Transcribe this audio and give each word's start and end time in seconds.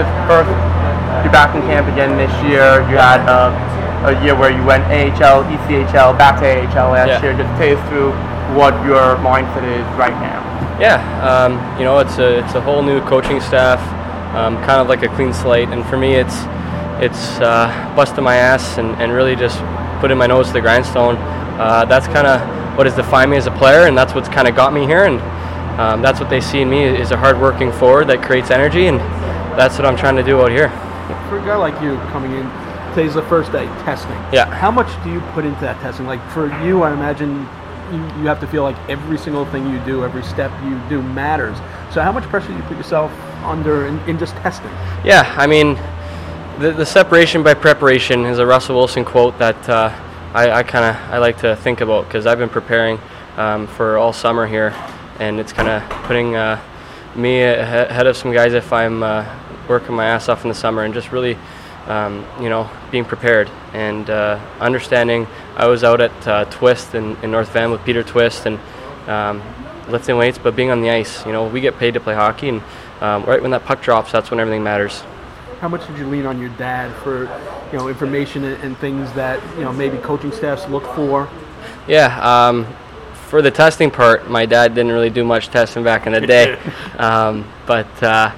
this 0.00 0.08
first, 0.24 0.48
you're 1.22 1.32
back 1.32 1.54
in 1.54 1.60
camp 1.68 1.86
again 1.92 2.16
this 2.16 2.32
year. 2.48 2.80
You 2.88 2.96
had 2.96 3.20
uh, 3.28 3.52
a 4.08 4.24
year 4.24 4.34
where 4.34 4.50
you 4.50 4.64
went 4.64 4.84
AHL, 4.88 5.44
ECHL, 5.44 6.16
back 6.16 6.40
to 6.40 6.46
AHL 6.48 6.92
last 6.92 7.08
Yeah. 7.08 7.22
year. 7.22 7.32
Just 7.36 7.52
take 7.60 7.76
us 7.76 7.88
through 7.88 8.12
what 8.56 8.72
your 8.84 9.16
mindset 9.20 9.64
is 9.64 9.84
right 9.98 10.16
now. 10.24 10.40
Yeah, 10.80 10.96
um, 11.20 11.60
you 11.78 11.84
know, 11.84 11.98
it's 11.98 12.16
a 12.18 12.38
it's 12.42 12.54
a 12.54 12.60
whole 12.60 12.82
new 12.82 13.00
coaching 13.02 13.40
staff, 13.40 13.80
um, 14.34 14.56
kind 14.64 14.80
of 14.80 14.88
like 14.88 15.02
a 15.02 15.08
clean 15.08 15.34
slate. 15.34 15.68
And 15.68 15.84
for 15.84 15.98
me, 15.98 16.14
it's 16.14 16.36
it's 17.04 17.38
uh, 17.40 17.68
busting 17.94 18.24
my 18.24 18.36
ass 18.36 18.78
and, 18.78 18.90
and 18.96 19.12
really 19.12 19.36
just 19.36 19.58
putting 20.00 20.16
my 20.16 20.26
nose 20.26 20.46
to 20.48 20.52
the 20.54 20.60
grindstone. 20.62 21.16
Uh, 21.60 21.84
that's 21.84 22.06
kind 22.06 22.26
of 22.26 22.40
what 22.78 22.86
has 22.86 22.96
defined 22.96 23.30
me 23.30 23.36
as 23.36 23.46
a 23.46 23.50
player, 23.50 23.86
and 23.86 23.96
that's 23.96 24.14
what's 24.14 24.28
kind 24.28 24.48
of 24.48 24.56
got 24.56 24.72
me 24.72 24.86
here. 24.86 25.04
And 25.04 25.20
um, 25.78 26.00
that's 26.00 26.18
what 26.18 26.30
they 26.30 26.40
see 26.40 26.62
in 26.62 26.70
me 26.70 26.84
is 26.84 27.10
a 27.10 27.16
hardworking 27.18 27.72
forward 27.72 28.06
that 28.08 28.22
creates 28.22 28.50
energy, 28.50 28.86
and 28.86 28.98
that's 29.56 29.78
what 29.78 29.86
I'm 29.86 29.96
trying 29.96 30.16
to 30.16 30.22
do 30.22 30.40
out 30.40 30.50
here. 30.50 30.68
For 31.28 31.38
a 31.38 31.44
guy 31.44 31.56
like 31.56 31.80
you 31.82 31.96
coming 32.12 32.32
in, 32.32 32.48
today's 32.90 33.14
the 33.14 33.22
first 33.22 33.52
day 33.52 33.66
testing. 33.84 34.16
Yeah. 34.32 34.46
How 34.46 34.70
much 34.70 34.88
do 35.04 35.10
you 35.10 35.20
put 35.32 35.44
into 35.44 35.60
that 35.60 35.80
testing? 35.80 36.06
Like 36.06 36.20
for 36.30 36.46
you, 36.64 36.82
I 36.82 36.92
imagine 36.92 37.48
you, 37.92 37.98
you 38.20 38.26
have 38.28 38.40
to 38.40 38.46
feel 38.46 38.62
like 38.62 38.76
every 38.88 39.18
single 39.18 39.44
thing 39.46 39.68
you 39.68 39.78
do, 39.84 40.04
every 40.04 40.22
step 40.22 40.52
you 40.64 40.80
do 40.88 41.02
matters. 41.02 41.56
So 41.92 42.00
how 42.02 42.12
much 42.12 42.24
pressure 42.24 42.48
do 42.48 42.56
you 42.56 42.62
put 42.62 42.76
yourself 42.76 43.12
under 43.44 43.86
in, 43.86 43.98
in 44.08 44.18
just 44.18 44.34
testing? 44.36 44.70
Yeah, 45.04 45.34
I 45.36 45.46
mean, 45.46 45.74
the, 46.60 46.72
the 46.72 46.86
separation 46.86 47.42
by 47.42 47.54
preparation 47.54 48.24
is 48.24 48.38
a 48.38 48.46
Russell 48.46 48.76
Wilson 48.76 49.04
quote 49.04 49.38
that 49.38 49.68
uh, 49.68 49.92
I, 50.34 50.50
I 50.50 50.62
kind 50.62 50.84
of 50.84 51.12
I 51.12 51.18
like 51.18 51.38
to 51.38 51.56
think 51.56 51.80
about 51.80 52.04
because 52.04 52.26
I've 52.26 52.38
been 52.38 52.48
preparing 52.48 53.00
um, 53.36 53.66
for 53.66 53.96
all 53.96 54.12
summer 54.12 54.46
here, 54.46 54.74
and 55.18 55.40
it's 55.40 55.52
kind 55.52 55.68
of 55.68 55.88
putting 56.04 56.36
uh, 56.36 56.60
me 57.16 57.42
ahead 57.42 58.06
of 58.06 58.16
some 58.16 58.32
guys 58.32 58.52
if 58.54 58.72
I'm 58.72 59.02
uh, 59.02 59.24
working 59.68 59.94
my 59.94 60.06
ass 60.06 60.28
off 60.28 60.42
in 60.42 60.48
the 60.48 60.54
summer 60.54 60.82
and 60.82 60.94
just 60.94 61.12
really, 61.12 61.36
um, 61.86 62.24
you 62.40 62.48
know, 62.48 62.68
being 62.90 63.04
prepared 63.04 63.50
and 63.72 64.08
uh, 64.08 64.40
understanding. 64.60 65.26
I 65.56 65.66
was 65.66 65.84
out 65.84 66.00
at 66.00 66.28
uh, 66.28 66.44
Twist 66.46 66.94
in, 66.94 67.16
in 67.22 67.30
North 67.30 67.50
Van 67.52 67.70
with 67.70 67.84
Peter 67.84 68.02
Twist 68.02 68.46
and 68.46 68.58
um, 69.08 69.42
lifting 69.88 70.16
weights, 70.16 70.38
but 70.38 70.56
being 70.56 70.70
on 70.70 70.80
the 70.80 70.90
ice. 70.90 71.24
You 71.26 71.32
know, 71.32 71.46
we 71.46 71.60
get 71.60 71.78
paid 71.78 71.94
to 71.94 72.00
play 72.00 72.14
hockey, 72.14 72.48
and 72.48 72.62
um, 73.00 73.24
right 73.24 73.40
when 73.40 73.50
that 73.52 73.64
puck 73.64 73.82
drops, 73.82 74.12
that's 74.12 74.30
when 74.30 74.40
everything 74.40 74.62
matters. 74.62 75.02
How 75.60 75.68
much 75.68 75.86
did 75.86 75.98
you 75.98 76.06
lean 76.06 76.26
on 76.26 76.40
your 76.40 76.48
dad 76.50 76.94
for, 77.02 77.24
you 77.70 77.78
know, 77.78 77.88
information 77.88 78.44
and, 78.44 78.62
and 78.62 78.78
things 78.78 79.12
that 79.12 79.42
you 79.56 79.64
know 79.64 79.72
maybe 79.72 79.98
coaching 79.98 80.32
staffs 80.32 80.66
look 80.68 80.84
for? 80.94 81.28
Yeah, 81.86 82.18
um, 82.20 82.66
for 83.30 83.42
the 83.42 83.50
testing 83.52 83.92
part, 83.92 84.28
my 84.28 84.44
dad 84.44 84.74
didn't 84.74 84.90
really 84.90 85.08
do 85.08 85.22
much 85.22 85.50
testing 85.50 85.84
back 85.84 86.08
in 86.08 86.12
the 86.12 86.20
day. 86.20 86.58
um, 86.98 87.48
but 87.64 88.02
uh, 88.02 88.34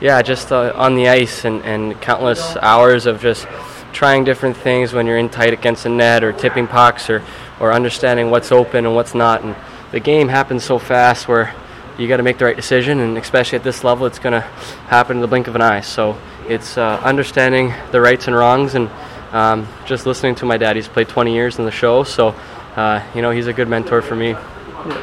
yeah, 0.00 0.22
just 0.22 0.52
uh, 0.52 0.72
on 0.76 0.94
the 0.94 1.08
ice 1.08 1.44
and, 1.44 1.62
and 1.64 2.00
countless 2.00 2.56
hours 2.58 3.06
of 3.06 3.20
just 3.20 3.48
trying 3.92 4.22
different 4.22 4.56
things 4.56 4.92
when 4.92 5.04
you're 5.04 5.18
in 5.18 5.28
tight 5.28 5.52
against 5.52 5.82
the 5.82 5.88
net 5.88 6.22
or 6.22 6.32
tipping 6.32 6.68
pucks 6.68 7.10
or, 7.10 7.24
or 7.58 7.72
understanding 7.72 8.30
what's 8.30 8.52
open 8.52 8.86
and 8.86 8.94
what's 8.94 9.16
not. 9.16 9.42
And 9.42 9.56
the 9.90 9.98
game 9.98 10.28
happens 10.28 10.62
so 10.62 10.78
fast 10.78 11.26
where 11.26 11.52
you 11.98 12.06
got 12.06 12.18
to 12.18 12.22
make 12.22 12.38
the 12.38 12.44
right 12.44 12.54
decision, 12.54 13.00
and 13.00 13.18
especially 13.18 13.56
at 13.56 13.64
this 13.64 13.82
level, 13.82 14.06
it's 14.06 14.20
going 14.20 14.34
to 14.34 14.46
happen 14.86 15.16
in 15.16 15.22
the 15.22 15.26
blink 15.26 15.48
of 15.48 15.56
an 15.56 15.62
eye. 15.62 15.80
So 15.80 16.16
it's 16.48 16.78
uh, 16.78 17.00
understanding 17.02 17.74
the 17.90 18.00
rights 18.00 18.28
and 18.28 18.36
wrongs 18.36 18.76
and 18.76 18.90
um, 19.32 19.66
just 19.86 20.06
listening 20.06 20.36
to 20.36 20.44
my 20.44 20.56
dad. 20.56 20.76
He's 20.76 20.86
played 20.86 21.08
20 21.08 21.34
years 21.34 21.58
in 21.58 21.64
the 21.64 21.72
show, 21.72 22.04
so 22.04 22.36
uh, 22.76 23.02
you 23.14 23.22
know 23.22 23.30
he's 23.30 23.46
a 23.46 23.52
good 23.52 23.68
mentor 23.68 24.02
for 24.02 24.16
me. 24.16 24.32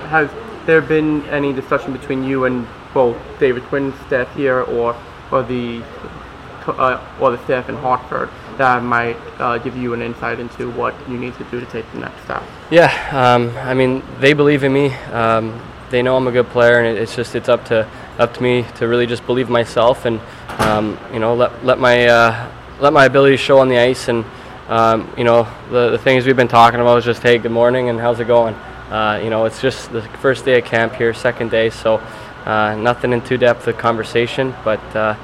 Has 0.09 0.29
there 0.65 0.81
been 0.81 1.25
any 1.25 1.51
discussion 1.51 1.91
between 1.91 2.23
you 2.23 2.45
and 2.45 2.67
both 2.93 3.17
David 3.39 3.63
Quinn's 3.63 3.95
staff 4.05 4.33
here 4.35 4.61
or 4.61 4.95
or 5.31 5.43
the 5.43 5.83
uh, 6.67 7.01
or 7.19 7.31
the 7.31 7.43
staff 7.43 7.69
in 7.69 7.75
Hartford 7.75 8.29
that 8.57 8.83
might 8.83 9.17
uh, 9.39 9.57
give 9.57 9.75
you 9.75 9.93
an 9.93 10.01
insight 10.01 10.39
into 10.39 10.71
what 10.71 10.93
you 11.09 11.17
need 11.17 11.35
to 11.35 11.43
do 11.45 11.59
to 11.59 11.65
take 11.65 11.91
the 11.91 11.99
next 11.99 12.23
step? 12.23 12.43
Yeah, 12.69 12.91
um, 13.11 13.49
I 13.57 13.73
mean 13.73 14.03
they 14.19 14.33
believe 14.33 14.63
in 14.63 14.71
me. 14.71 14.93
Um, 15.11 15.59
they 15.89 16.01
know 16.01 16.15
I'm 16.15 16.27
a 16.27 16.31
good 16.31 16.47
player, 16.47 16.79
and 16.79 16.97
it's 16.97 17.15
just 17.15 17.35
it's 17.35 17.49
up 17.49 17.65
to 17.65 17.87
up 18.17 18.33
to 18.35 18.43
me 18.43 18.65
to 18.75 18.87
really 18.87 19.07
just 19.07 19.25
believe 19.25 19.49
myself 19.49 20.05
and 20.05 20.19
um, 20.59 20.97
you 21.11 21.19
know 21.19 21.33
let 21.33 21.65
let 21.65 21.79
my 21.79 22.05
uh, 22.05 22.51
let 22.79 22.93
my 22.93 23.05
abilities 23.05 23.39
show 23.39 23.59
on 23.59 23.69
the 23.69 23.77
ice 23.77 24.07
and 24.07 24.23
um, 24.67 25.13
you 25.17 25.23
know 25.23 25.47
the 25.69 25.89
the 25.89 25.97
things 25.97 26.25
we've 26.25 26.35
been 26.35 26.47
talking 26.47 26.79
about 26.79 26.97
is 26.97 27.05
just 27.05 27.21
hey 27.21 27.37
good 27.37 27.51
morning 27.51 27.89
and 27.89 27.99
how's 27.99 28.19
it 28.19 28.27
going. 28.27 28.55
Uh, 28.89 29.19
you 29.23 29.29
know 29.29 29.45
it's 29.45 29.61
just 29.61 29.91
the 29.91 30.01
first 30.19 30.45
day 30.45 30.59
of 30.59 30.65
camp 30.65 30.93
here, 30.93 31.13
second 31.13 31.51
day, 31.51 31.69
so 31.69 31.95
uh, 32.45 32.75
nothing 32.75 33.13
in 33.13 33.21
too 33.21 33.37
depth 33.37 33.67
of 33.67 33.77
conversation, 33.77 34.53
but 34.63 34.81
uh, 34.95 35.15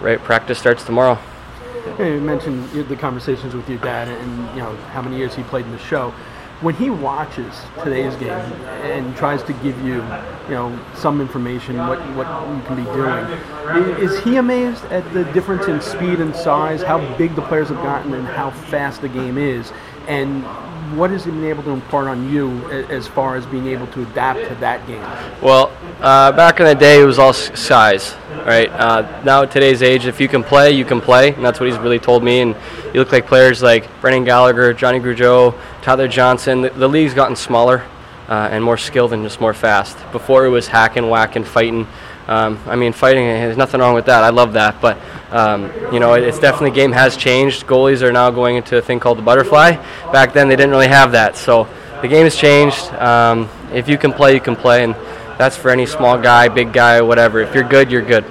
right 0.00 0.18
practice 0.20 0.58
starts 0.58 0.84
tomorrow. 0.84 1.18
You 1.98 2.20
mentioned 2.20 2.70
the 2.70 2.96
conversations 2.96 3.54
with 3.54 3.68
your 3.68 3.78
dad 3.78 4.08
and 4.08 4.56
you 4.56 4.62
know 4.62 4.76
how 4.92 5.02
many 5.02 5.16
years 5.16 5.34
he 5.34 5.42
played 5.44 5.64
in 5.64 5.72
the 5.72 5.78
show. 5.78 6.14
When 6.62 6.76
he 6.76 6.90
watches 6.90 7.60
today's 7.82 8.14
game 8.14 8.30
and 8.30 9.16
tries 9.16 9.42
to 9.44 9.52
give 9.52 9.76
you, 9.84 9.96
you 9.96 10.54
know, 10.54 10.78
some 10.94 11.20
information 11.20 11.76
what 11.76 11.98
what 12.14 12.28
you 12.28 12.62
can 12.62 12.76
be 12.76 12.84
doing, 12.84 13.98
is 13.98 14.22
he 14.22 14.36
amazed 14.36 14.84
at 14.84 15.12
the 15.12 15.24
difference 15.32 15.66
in 15.66 15.80
speed 15.80 16.20
and 16.20 16.34
size, 16.36 16.80
how 16.80 17.00
big 17.16 17.34
the 17.34 17.42
players 17.42 17.68
have 17.68 17.82
gotten, 17.82 18.14
and 18.14 18.28
how 18.28 18.50
fast 18.50 19.00
the 19.00 19.08
game 19.08 19.38
is, 19.38 19.72
and 20.06 20.44
what 20.96 21.10
has 21.10 21.24
he 21.24 21.30
been 21.30 21.44
able 21.44 21.62
to 21.64 21.70
impart 21.70 22.06
on 22.06 22.30
you 22.30 22.70
as 22.70 23.06
far 23.06 23.36
as 23.36 23.46
being 23.46 23.66
able 23.66 23.86
to 23.88 24.02
adapt 24.02 24.40
to 24.48 24.54
that 24.56 24.86
game? 24.86 25.02
Well, 25.42 25.72
uh, 26.00 26.32
back 26.32 26.60
in 26.60 26.66
the 26.66 26.74
day, 26.74 27.00
it 27.00 27.04
was 27.04 27.18
all 27.18 27.32
size, 27.32 28.14
right? 28.46 28.68
Uh, 28.70 29.22
now, 29.24 29.42
at 29.42 29.50
today's 29.50 29.82
age, 29.82 30.06
if 30.06 30.20
you 30.20 30.28
can 30.28 30.42
play, 30.42 30.72
you 30.72 30.84
can 30.84 31.00
play, 31.00 31.34
and 31.34 31.44
that's 31.44 31.60
what 31.60 31.68
he's 31.68 31.78
really 31.78 31.98
told 31.98 32.22
me. 32.22 32.40
And 32.40 32.56
you 32.92 33.00
look 33.00 33.12
like 33.12 33.26
players 33.26 33.62
like 33.62 33.88
Brendan 34.00 34.24
Gallagher, 34.24 34.72
Johnny 34.72 35.00
Gaudreau, 35.00 35.58
Tyler 35.82 36.08
Johnson. 36.08 36.62
The, 36.62 36.70
the 36.70 36.88
league's 36.88 37.14
gotten 37.14 37.36
smaller 37.36 37.84
uh, 38.28 38.48
and 38.50 38.62
more 38.62 38.76
skilled 38.76 39.12
and 39.12 39.22
just 39.22 39.40
more 39.40 39.54
fast. 39.54 39.96
Before 40.12 40.44
it 40.44 40.50
was 40.50 40.68
hacking, 40.68 41.08
whacking, 41.08 41.44
fighting. 41.44 41.86
Um, 42.28 42.58
I 42.66 42.76
mean, 42.76 42.92
fighting, 42.92 43.24
there's 43.24 43.56
nothing 43.56 43.80
wrong 43.80 43.94
with 43.94 44.06
that. 44.06 44.22
I 44.22 44.30
love 44.30 44.52
that. 44.52 44.80
But, 44.80 44.96
um, 45.32 45.72
you 45.92 45.98
know, 45.98 46.12
it's 46.12 46.38
definitely, 46.38 46.70
game 46.72 46.92
has 46.92 47.16
changed. 47.16 47.66
Goalies 47.66 48.02
are 48.02 48.12
now 48.12 48.30
going 48.30 48.56
into 48.56 48.76
a 48.76 48.82
thing 48.82 49.00
called 49.00 49.18
the 49.18 49.22
butterfly. 49.22 49.72
Back 50.12 50.34
then, 50.34 50.48
they 50.48 50.56
didn't 50.56 50.70
really 50.70 50.88
have 50.88 51.12
that. 51.12 51.36
So 51.36 51.66
the 52.02 52.08
game 52.08 52.24
has 52.24 52.36
changed. 52.36 52.84
Um, 52.94 53.48
if 53.72 53.88
you 53.88 53.96
can 53.96 54.12
play, 54.12 54.34
you 54.34 54.40
can 54.40 54.56
play. 54.56 54.84
And 54.84 54.94
that's 55.38 55.56
for 55.56 55.70
any 55.70 55.86
small 55.86 56.18
guy, 56.18 56.48
big 56.48 56.72
guy, 56.72 57.00
whatever. 57.00 57.40
If 57.40 57.54
you're 57.54 57.68
good, 57.68 57.90
you're 57.90 58.04
good. 58.04 58.24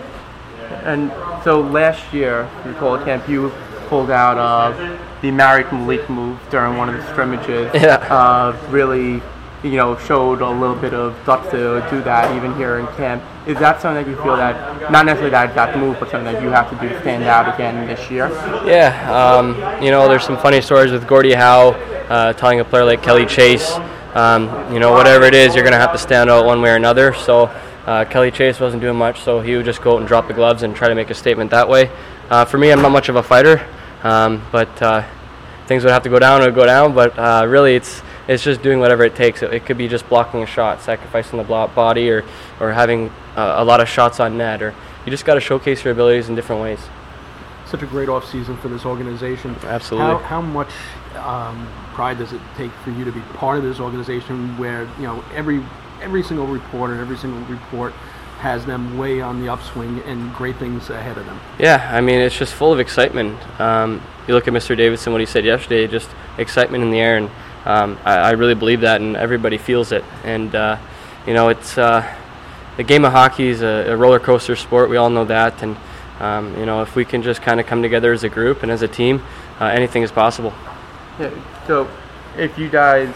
And 0.84 1.12
so 1.44 1.62
last 1.62 2.14
year, 2.14 2.50
you 2.64 2.72
recall 2.72 2.98
camp, 3.04 3.28
you 3.28 3.52
pulled 3.88 4.12
out 4.12 4.38
uh, 4.38 4.98
the 5.22 5.32
Marek 5.32 5.72
Malik 5.74 6.08
move 6.10 6.40
during 6.50 6.78
one 6.78 6.88
of 6.88 6.96
the 6.96 7.08
scrimmages. 7.10 7.72
Yeah. 7.82 7.96
Uh, 7.96 8.56
really, 8.70 9.22
you 9.64 9.72
know, 9.72 9.98
showed 9.98 10.42
a 10.42 10.50
little 10.50 10.76
bit 10.76 10.94
of 10.94 11.18
guts 11.26 11.50
to 11.52 11.86
do 11.90 12.02
that 12.04 12.36
even 12.36 12.56
here 12.56 12.80
in 12.80 12.88
camp. 12.96 13.24
Is 13.46 13.58
that 13.60 13.82
something 13.82 14.04
that 14.04 14.10
you 14.10 14.16
feel 14.24 14.36
that, 14.36 14.92
not 14.92 15.06
necessarily 15.06 15.32
that 15.32 15.54
that 15.56 15.78
move, 15.78 16.00
but 16.00 16.10
something 16.10 16.34
that 16.34 16.42
you 16.42 16.50
have 16.50 16.70
to 16.70 16.76
do 16.80 16.90
to 16.90 17.00
stand 17.02 17.24
out 17.24 17.54
again 17.54 17.88
this 17.88 18.10
year? 18.10 18.30
Yeah, 18.66 19.12
um, 19.12 19.56
you 19.84 19.92
know, 19.92 20.08
there's 20.08 20.24
some 20.24 20.38
funny 20.38 20.62
stories 20.62 20.92
with 20.92 21.08
Gordie 21.08 21.34
Howe 21.34 21.72
uh, 22.10 22.34
telling 22.34 22.60
a 22.60 22.66
player 22.66 22.86
like 22.86 23.04
Kelly 23.04 23.26
Chase, 23.26 23.72
um, 24.16 24.74
you 24.74 24.80
know, 24.80 24.92
whatever 24.92 25.26
it 25.26 25.34
is, 25.34 25.56
you're 25.56 25.64
going 25.64 25.74
to 25.74 25.80
have 25.80 25.94
to 25.94 26.00
stand 26.00 26.30
out 26.30 26.46
one 26.46 26.62
way 26.62 26.72
or 26.72 26.76
another. 26.76 27.14
So 27.14 27.44
uh, 27.86 28.06
Kelly 28.06 28.32
Chase 28.32 28.60
wasn't 28.60 28.82
doing 28.82 28.98
much, 28.98 29.22
so 29.22 29.42
he 29.42 29.56
would 29.56 29.66
just 29.66 29.82
go 29.82 29.94
out 29.94 30.00
and 30.00 30.08
drop 30.08 30.28
the 30.28 30.34
gloves 30.34 30.64
and 30.64 30.76
try 30.76 30.90
to 30.90 30.96
make 30.96 31.10
a 31.10 31.16
statement 31.16 31.52
that 31.52 31.70
way. 31.70 31.90
Uh, 32.30 32.46
for 32.46 32.58
me, 32.58 32.72
I'm 32.72 32.82
not 32.82 32.92
much 32.92 33.10
of 33.10 33.16
a 33.16 33.24
fighter, 33.24 33.66
um, 34.04 34.44
but 34.52 34.82
uh, 34.82 35.08
things 35.68 35.84
would 35.84 35.92
have 35.92 36.04
to 36.04 36.10
go 36.10 36.20
down, 36.20 36.42
it 36.42 36.46
would 36.46 36.56
go 36.56 36.66
down. 36.66 36.94
But 36.94 37.18
uh, 37.18 37.46
really, 37.48 37.76
it's 37.76 38.02
it's 38.28 38.44
just 38.44 38.62
doing 38.62 38.80
whatever 38.80 39.04
it 39.04 39.16
takes. 39.16 39.42
It, 39.42 39.54
it 39.54 39.66
could 39.66 39.78
be 39.78 39.88
just 39.88 40.08
blocking 40.10 40.44
a 40.44 40.46
shot, 40.46 40.82
sacrificing 40.82 41.38
the 41.38 41.44
blo- 41.44 41.68
body, 41.68 42.10
or 42.10 42.24
or 42.60 42.72
having 42.72 43.10
uh, 43.36 43.56
a 43.58 43.64
lot 43.64 43.80
of 43.82 43.88
shots 43.88 44.20
on 44.20 44.38
net, 44.38 44.62
or 44.62 44.74
you 45.06 45.12
just 45.12 45.26
got 45.26 45.36
to 45.36 45.42
showcase 45.42 45.84
your 45.84 45.94
abilities 45.94 46.30
in 46.30 46.36
different 46.36 46.62
ways. 46.62 46.80
Such 47.66 47.84
a 47.84 47.88
great 47.88 48.10
off 48.10 48.30
season 48.30 48.58
for 48.58 48.68
this 48.68 48.86
organization. 48.86 49.56
Absolutely. 49.64 50.12
How, 50.12 50.18
how 50.18 50.42
much 50.42 50.72
um, 51.16 51.68
pride 51.94 52.18
does 52.18 52.34
it 52.34 52.42
take 52.58 52.72
for 52.84 52.92
you 52.92 53.06
to 53.06 53.12
be 53.12 53.22
part 53.36 53.58
of 53.58 53.64
this 53.64 53.80
organization 53.80 54.58
where 54.58 54.84
you 54.98 55.04
know 55.04 55.24
every 55.34 55.64
every 56.02 56.24
single 56.24 56.48
reporter, 56.48 57.00
every 57.00 57.18
single 57.18 57.42
report 57.46 57.94
has 58.40 58.66
them 58.66 58.98
way 58.98 59.22
on 59.22 59.40
the 59.40 59.48
upswing 59.48 60.00
and 60.00 60.34
great 60.34 60.58
things 60.58 60.90
ahead 60.90 61.16
of 61.16 61.26
them. 61.28 61.40
Yeah, 61.60 61.88
I 61.94 62.02
mean, 62.02 62.20
it's 62.20 62.36
just 62.36 62.56
full 62.56 62.74
of 62.74 62.80
excitement. 62.80 63.38
Um, 63.62 64.02
you 64.28 64.34
look 64.34 64.48
at 64.48 64.54
Mr. 64.54 64.76
Davidson, 64.76 65.12
what 65.12 65.22
he 65.22 65.28
said 65.28 65.46
yesterday, 65.46 65.86
just 65.86 66.10
excitement 66.40 66.84
in 66.84 66.90
the 66.90 67.00
air, 67.00 67.18
and 67.18 67.30
um, 67.66 67.98
I, 68.04 68.18
I 68.18 68.32
really 68.32 68.56
believe 68.56 68.82
that, 68.82 69.02
and 69.02 69.16
everybody 69.16 69.58
feels 69.58 69.92
it. 69.92 70.04
And, 70.24 70.54
uh, 70.56 70.78
you 71.28 71.34
know, 71.34 71.50
it's 71.50 71.78
uh, 71.78 72.04
the 72.78 72.84
game 72.84 73.06
of 73.06 73.12
hockey 73.12 73.48
is 73.48 73.62
a, 73.62 73.92
a 73.92 73.96
roller 73.96 74.20
coaster 74.20 74.56
sport. 74.56 74.90
We 74.90 74.98
all 74.98 75.10
know 75.10 75.26
that. 75.26 75.62
And, 75.62 75.78
um, 76.20 76.58
you 76.58 76.66
know, 76.66 76.82
if 76.82 76.96
we 76.96 77.06
can 77.06 77.22
just 77.22 77.42
kind 77.42 77.60
of 77.60 77.66
come 77.66 77.82
together 77.82 78.14
as 78.14 78.24
a 78.24 78.30
group 78.30 78.64
and 78.64 78.72
as 78.72 78.82
a 78.82 78.88
team, 78.88 79.24
uh, 79.60 79.66
anything 79.66 80.04
is 80.04 80.12
possible. 80.12 80.54
Yeah, 81.20 81.32
so 81.68 81.90
if 82.38 82.58
you 82.58 82.70
guys, 82.70 83.14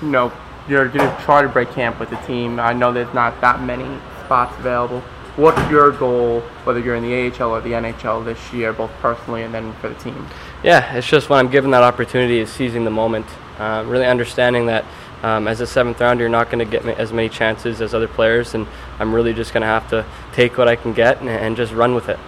you 0.00 0.08
know, 0.08 0.32
you're 0.68 0.88
going 0.88 1.08
to 1.08 1.22
try 1.22 1.42
to 1.42 1.48
break 1.48 1.70
camp 1.72 1.98
with 1.98 2.10
the 2.10 2.16
team, 2.26 2.60
I 2.60 2.72
know 2.72 2.92
there's 2.92 3.12
not 3.14 3.40
that 3.40 3.62
many 3.62 3.98
spots 4.24 4.58
available. 4.58 5.02
What's 5.36 5.70
your 5.70 5.92
goal, 5.92 6.40
whether 6.64 6.80
you're 6.80 6.96
in 6.96 7.02
the 7.02 7.40
AHL 7.40 7.50
or 7.50 7.60
the 7.60 7.72
NHL 7.72 8.24
this 8.24 8.52
year, 8.52 8.72
both 8.72 8.90
personally 9.00 9.42
and 9.42 9.52
then 9.54 9.72
for 9.74 9.88
the 9.88 9.94
team? 9.96 10.26
Yeah, 10.62 10.94
it's 10.94 11.06
just 11.06 11.28
when 11.28 11.38
I'm 11.38 11.50
given 11.50 11.70
that 11.72 11.82
opportunity 11.82 12.38
is 12.38 12.50
seizing 12.50 12.84
the 12.84 12.90
moment, 12.90 13.26
uh, 13.58 13.84
really 13.86 14.06
understanding 14.06 14.66
that 14.66 14.84
um, 15.22 15.48
as 15.48 15.60
a 15.60 15.66
seventh 15.66 16.00
rounder, 16.00 16.22
you're 16.22 16.30
not 16.30 16.50
going 16.50 16.60
to 16.60 16.64
get 16.64 16.84
ma- 16.84 16.92
as 16.92 17.12
many 17.12 17.28
chances 17.28 17.80
as 17.80 17.94
other 17.94 18.08
players, 18.08 18.54
and 18.54 18.66
I'm 18.98 19.14
really 19.14 19.32
just 19.32 19.52
going 19.52 19.62
to 19.62 19.66
have 19.66 19.88
to 19.90 20.06
take 20.32 20.58
what 20.58 20.68
I 20.68 20.76
can 20.76 20.92
get 20.92 21.20
and, 21.20 21.28
and 21.28 21.56
just 21.56 21.72
run 21.72 21.94
with 21.94 22.08
it. 22.08 22.18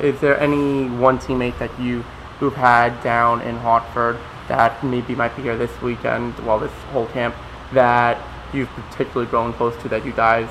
Is 0.00 0.20
there 0.20 0.38
any 0.40 0.88
one 0.88 1.18
teammate 1.18 1.58
that 1.58 1.78
you 1.78 2.04
who've 2.40 2.54
had 2.54 3.00
down 3.02 3.40
in 3.42 3.56
Hartford 3.56 4.18
that 4.48 4.82
maybe 4.84 5.14
might 5.14 5.34
be 5.36 5.42
here 5.42 5.56
this 5.56 5.80
weekend, 5.80 6.36
well, 6.40 6.58
this 6.58 6.72
whole 6.92 7.06
camp, 7.06 7.34
that 7.72 8.20
you've 8.52 8.68
particularly 8.68 9.30
grown 9.30 9.52
close 9.52 9.80
to 9.82 9.88
that 9.88 10.04
you 10.04 10.12
guys, 10.12 10.48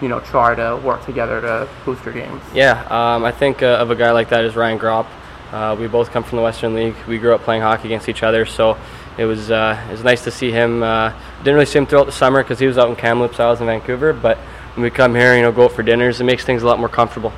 you 0.00 0.08
know, 0.08 0.20
try 0.20 0.54
to 0.54 0.76
work 0.76 1.04
together 1.04 1.40
to 1.40 1.68
boost 1.84 2.04
your 2.04 2.14
games? 2.14 2.42
Yeah, 2.54 2.82
um, 2.90 3.24
I 3.24 3.32
think 3.32 3.62
uh, 3.62 3.78
of 3.78 3.90
a 3.90 3.96
guy 3.96 4.10
like 4.12 4.28
that 4.30 4.44
is 4.44 4.56
Ryan 4.56 4.78
Gropp. 4.78 5.06
Uh, 5.52 5.76
we 5.78 5.86
both 5.86 6.10
come 6.10 6.24
from 6.24 6.36
the 6.36 6.42
Western 6.42 6.74
League. 6.74 6.96
We 7.06 7.18
grew 7.18 7.34
up 7.34 7.42
playing 7.42 7.62
hockey 7.62 7.88
against 7.88 8.08
each 8.08 8.22
other, 8.22 8.44
so 8.46 8.76
it 9.16 9.24
was 9.24 9.50
uh, 9.50 9.82
it 9.88 9.92
was 9.92 10.04
nice 10.04 10.24
to 10.24 10.30
see 10.30 10.50
him. 10.50 10.82
Uh, 10.82 11.12
didn't 11.38 11.54
really 11.54 11.66
see 11.66 11.78
him 11.78 11.86
throughout 11.86 12.06
the 12.06 12.12
summer 12.12 12.42
because 12.42 12.58
he 12.58 12.66
was 12.66 12.78
out 12.78 12.88
in 12.88 12.96
Kamloops, 12.96 13.40
I 13.40 13.46
was 13.46 13.60
in 13.60 13.66
Vancouver. 13.66 14.12
But 14.12 14.38
when 14.74 14.82
we 14.82 14.90
come 14.90 15.14
here, 15.14 15.36
you 15.36 15.42
know, 15.42 15.52
go 15.52 15.64
out 15.64 15.72
for 15.72 15.82
dinners, 15.82 16.20
it 16.20 16.24
makes 16.24 16.44
things 16.44 16.62
a 16.62 16.66
lot 16.66 16.78
more 16.78 16.88
comfortable. 16.88 17.32